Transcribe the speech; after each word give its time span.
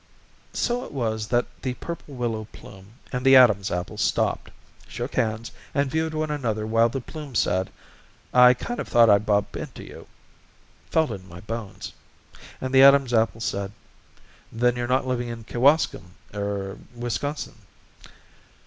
So 0.53 0.83
it 0.83 0.91
was 0.93 1.27
that 1.27 1.45
the 1.61 1.75
Purple 1.75 2.15
Willow 2.15 2.47
Plume 2.51 2.93
and 3.13 3.23
the 3.23 3.35
Adam's 3.35 3.69
Apple 3.69 3.99
stopped, 3.99 4.49
shook 4.87 5.13
hands, 5.13 5.51
and 5.75 5.91
viewed 5.91 6.15
one 6.15 6.31
another 6.31 6.65
while 6.65 6.89
the 6.89 6.99
Plume 6.99 7.35
said, 7.35 7.69
"I 8.33 8.55
kind 8.55 8.79
of 8.79 8.87
thought 8.87 9.11
I'd 9.11 9.27
bump 9.27 9.55
into 9.55 9.83
you. 9.83 10.07
Felt 10.89 11.11
it 11.11 11.21
in 11.21 11.29
my 11.29 11.41
bones." 11.41 11.93
And 12.59 12.73
the 12.73 12.81
Adam's 12.81 13.13
Apple 13.13 13.41
said: 13.41 13.73
"Then 14.51 14.75
you're 14.75 14.87
not 14.87 15.05
living 15.05 15.27
in 15.27 15.43
Kewaskum 15.43 16.15
er 16.33 16.79
Wisconsin?" 16.95 17.53